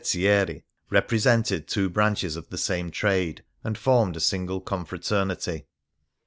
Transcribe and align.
Varia 0.03 0.07
spezieri^ 0.47 0.63
represented 0.89 1.67
two 1.67 1.87
branches 1.87 2.35
of 2.35 2.49
the 2.49 2.57
same 2.57 2.89
trade, 2.89 3.43
and 3.63 3.77
formed 3.77 4.15
a 4.15 4.19
single 4.19 4.59
confraternity. 4.59 5.67